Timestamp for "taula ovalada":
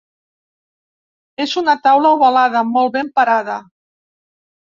1.83-2.63